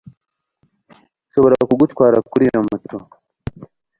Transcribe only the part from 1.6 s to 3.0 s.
kugutwara kuri iyo moto